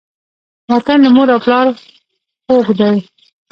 [0.73, 1.71] وطن له مور او پلاره
[2.45, 2.95] خووږ دی.